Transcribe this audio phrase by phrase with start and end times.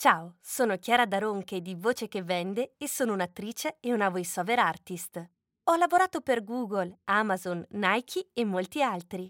[0.00, 5.30] Ciao, sono Chiara Daronche di Voce che Vende e sono un'attrice e una voiceover artist.
[5.64, 9.28] Ho lavorato per Google, Amazon, Nike e molti altri.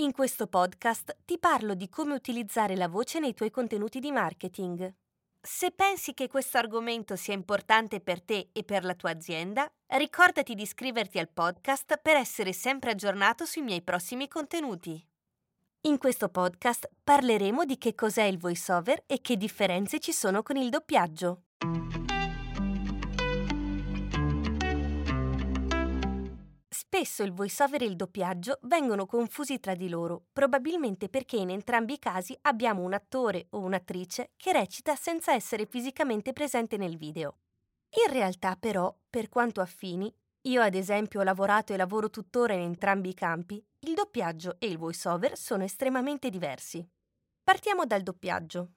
[0.00, 4.92] In questo podcast ti parlo di come utilizzare la voce nei tuoi contenuti di marketing.
[5.40, 10.56] Se pensi che questo argomento sia importante per te e per la tua azienda, ricordati
[10.56, 15.07] di iscriverti al podcast per essere sempre aggiornato sui miei prossimi contenuti.
[15.88, 20.56] In questo podcast parleremo di che cos'è il voiceover e che differenze ci sono con
[20.56, 21.44] il doppiaggio.
[26.68, 31.94] Spesso il voiceover e il doppiaggio vengono confusi tra di loro, probabilmente perché in entrambi
[31.94, 37.38] i casi abbiamo un attore o un'attrice che recita senza essere fisicamente presente nel video.
[38.04, 40.14] In realtà, però, per quanto affini,
[40.48, 44.66] io ad esempio ho lavorato e lavoro tuttora in entrambi i campi, il doppiaggio e
[44.66, 46.86] il voiceover sono estremamente diversi.
[47.44, 48.70] Partiamo dal doppiaggio.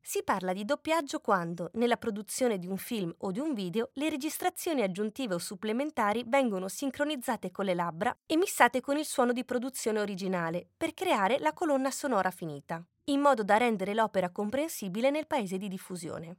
[0.00, 4.10] Si parla di doppiaggio quando, nella produzione di un film o di un video, le
[4.10, 9.44] registrazioni aggiuntive o supplementari vengono sincronizzate con le labbra e missate con il suono di
[9.44, 15.26] produzione originale per creare la colonna sonora finita, in modo da rendere l'opera comprensibile nel
[15.26, 16.36] paese di diffusione.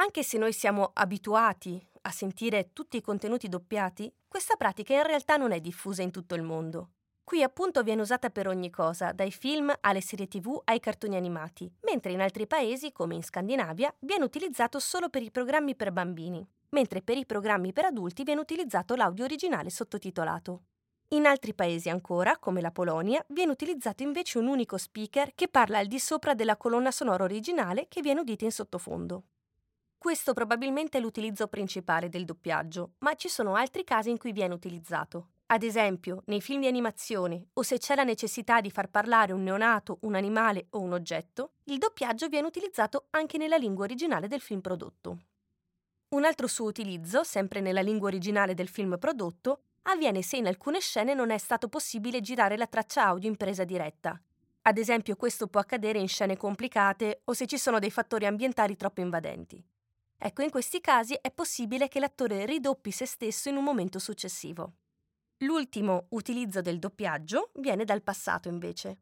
[0.00, 5.36] Anche se noi siamo abituati a sentire tutti i contenuti doppiati, questa pratica in realtà
[5.36, 6.90] non è diffusa in tutto il mondo.
[7.24, 11.70] Qui appunto viene usata per ogni cosa, dai film alle serie tv ai cartoni animati,
[11.80, 16.48] mentre in altri paesi, come in Scandinavia, viene utilizzato solo per i programmi per bambini,
[16.70, 20.62] mentre per i programmi per adulti viene utilizzato l'audio originale sottotitolato.
[21.08, 25.78] In altri paesi ancora, come la Polonia, viene utilizzato invece un unico speaker che parla
[25.78, 29.24] al di sopra della colonna sonora originale che viene udita in sottofondo.
[29.98, 34.54] Questo probabilmente è l'utilizzo principale del doppiaggio, ma ci sono altri casi in cui viene
[34.54, 35.30] utilizzato.
[35.46, 39.42] Ad esempio, nei film di animazione o se c'è la necessità di far parlare un
[39.42, 44.40] neonato, un animale o un oggetto, il doppiaggio viene utilizzato anche nella lingua originale del
[44.40, 45.18] film prodotto.
[46.10, 50.78] Un altro suo utilizzo, sempre nella lingua originale del film prodotto, avviene se in alcune
[50.78, 54.18] scene non è stato possibile girare la traccia audio in presa diretta.
[54.62, 58.76] Ad esempio questo può accadere in scene complicate o se ci sono dei fattori ambientali
[58.76, 59.64] troppo invadenti.
[60.20, 64.72] Ecco, in questi casi è possibile che l'attore ridoppi se stesso in un momento successivo.
[65.38, 68.98] L'ultimo utilizzo del doppiaggio viene dal passato invece.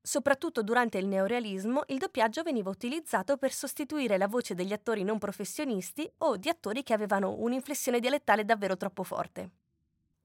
[0.00, 5.18] Soprattutto durante il neorealismo, il doppiaggio veniva utilizzato per sostituire la voce degli attori non
[5.18, 9.50] professionisti o di attori che avevano un'inflessione dialettale davvero troppo forte.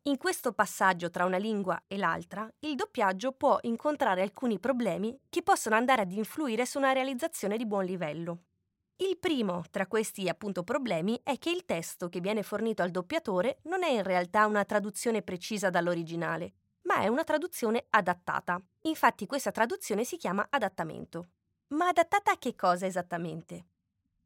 [0.03, 5.41] In questo passaggio tra una lingua e l'altra, il doppiaggio può incontrare alcuni problemi che
[5.41, 8.41] possono andare ad influire su una realizzazione di buon livello.
[8.97, 13.59] Il primo tra questi appunto problemi è che il testo che viene fornito al doppiatore
[13.63, 18.57] non è in realtà una traduzione precisa dall'originale, ma è una traduzione adattata.
[18.83, 21.27] Infatti questa traduzione si chiama adattamento.
[21.69, 23.65] Ma adattata a che cosa esattamente?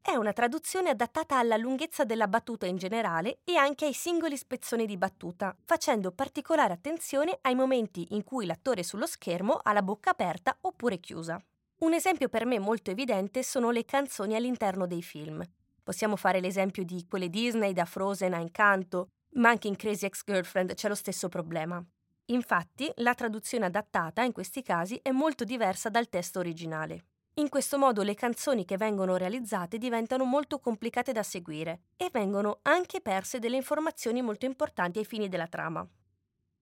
[0.00, 4.86] È una traduzione adattata alla lunghezza della battuta in generale e anche ai singoli spezzoni
[4.86, 10.10] di battuta, facendo particolare attenzione ai momenti in cui l'attore sullo schermo ha la bocca
[10.10, 11.42] aperta oppure chiusa.
[11.80, 15.42] Un esempio per me molto evidente sono le canzoni all'interno dei film.
[15.82, 20.74] Possiamo fare l'esempio di quelle Disney da Frozen a Incanto, ma anche in Crazy Ex-Girlfriend
[20.74, 21.82] c'è lo stesso problema.
[22.26, 27.04] Infatti, la traduzione adattata in questi casi è molto diversa dal testo originale.
[27.36, 32.58] In questo modo le canzoni che vengono realizzate diventano molto complicate da seguire e vengono
[32.62, 35.88] anche perse delle informazioni molto importanti ai fini della trama.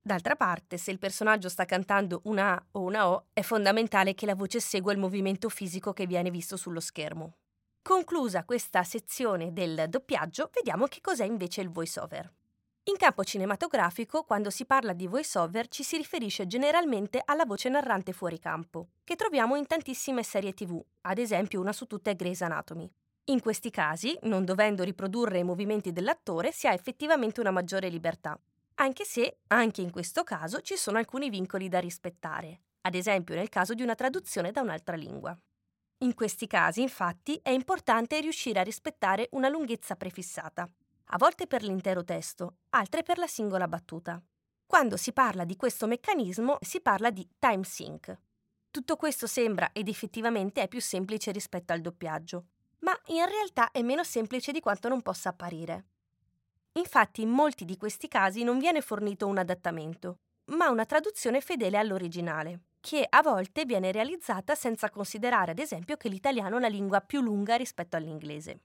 [0.08, 4.24] D'altra parte, se il personaggio sta cantando una A o una O, è fondamentale che
[4.24, 7.34] la voce segua il movimento fisico che viene visto sullo schermo.
[7.82, 12.32] Conclusa questa sezione del doppiaggio, vediamo che cos'è invece il voiceover.
[12.84, 18.14] In campo cinematografico, quando si parla di voiceover, ci si riferisce generalmente alla voce narrante
[18.14, 22.40] fuori campo, che troviamo in tantissime serie TV, ad esempio una su tutte è Grey's
[22.40, 22.90] Anatomy.
[23.24, 28.40] In questi casi, non dovendo riprodurre i movimenti dell'attore, si ha effettivamente una maggiore libertà,
[28.80, 33.48] anche se, anche in questo caso, ci sono alcuni vincoli da rispettare, ad esempio nel
[33.48, 35.36] caso di una traduzione da un'altra lingua.
[35.98, 40.68] In questi casi, infatti, è importante riuscire a rispettare una lunghezza prefissata,
[41.10, 44.22] a volte per l'intero testo, altre per la singola battuta.
[44.64, 48.16] Quando si parla di questo meccanismo si parla di time sync.
[48.70, 52.46] Tutto questo sembra ed effettivamente è più semplice rispetto al doppiaggio.
[52.80, 55.86] ma in realtà è meno semplice di quanto non possa apparire.
[56.78, 60.20] Infatti in molti di questi casi non viene fornito un adattamento,
[60.52, 66.08] ma una traduzione fedele all'originale, che a volte viene realizzata senza considerare ad esempio che
[66.08, 68.60] l'italiano è una lingua più lunga rispetto all'inglese.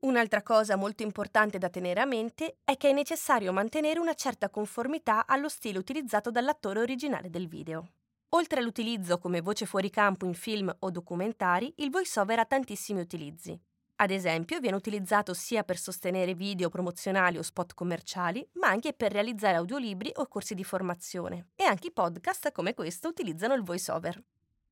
[0.00, 4.50] Un'altra cosa molto importante da tenere a mente è che è necessario mantenere una certa
[4.50, 7.92] conformità allo stile utilizzato dall'attore originale del video.
[8.30, 13.56] Oltre all'utilizzo come voce fuori campo in film o documentari, il voiceover ha tantissimi utilizzi.
[14.02, 19.12] Ad esempio, viene utilizzato sia per sostenere video promozionali o spot commerciali, ma anche per
[19.12, 21.48] realizzare audiolibri o corsi di formazione.
[21.54, 24.18] E anche i podcast come questo utilizzano il voiceover.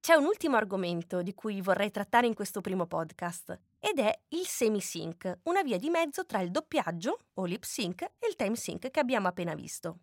[0.00, 4.46] C'è un ultimo argomento di cui vorrei trattare in questo primo podcast ed è il
[4.46, 8.90] semi-sync, una via di mezzo tra il doppiaggio o lip sync e il time sync
[8.90, 9.98] che abbiamo appena visto.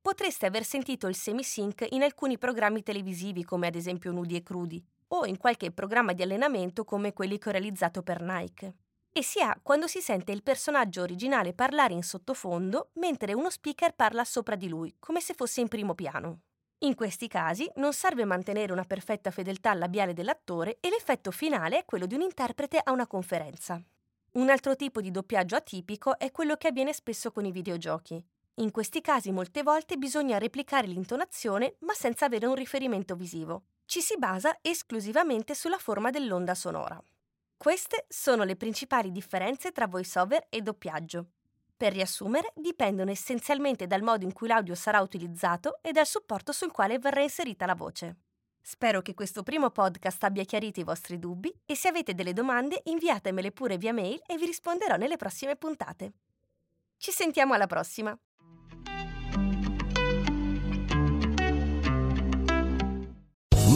[0.00, 4.80] Potreste aver sentito il semi-sync in alcuni programmi televisivi come ad esempio Nudi e Crudi
[5.08, 8.74] o in qualche programma di allenamento come quelli che ho realizzato per Nike.
[9.10, 13.94] E si ha quando si sente il personaggio originale parlare in sottofondo mentre uno speaker
[13.94, 16.40] parla sopra di lui, come se fosse in primo piano.
[16.82, 21.84] In questi casi non serve mantenere una perfetta fedeltà labiale dell'attore e l'effetto finale è
[21.84, 23.82] quello di un interprete a una conferenza.
[24.32, 28.24] Un altro tipo di doppiaggio atipico è quello che avviene spesso con i videogiochi.
[28.58, 33.64] In questi casi molte volte bisogna replicare l'intonazione ma senza avere un riferimento visivo.
[33.88, 37.02] Ci si basa esclusivamente sulla forma dell'onda sonora.
[37.56, 41.30] Queste sono le principali differenze tra voiceover e doppiaggio.
[41.74, 46.70] Per riassumere, dipendono essenzialmente dal modo in cui l'audio sarà utilizzato e dal supporto sul
[46.70, 48.16] quale verrà inserita la voce.
[48.60, 52.82] Spero che questo primo podcast abbia chiarito i vostri dubbi e se avete delle domande
[52.84, 56.12] inviatemele pure via mail e vi risponderò nelle prossime puntate.
[56.98, 58.14] Ci sentiamo alla prossima!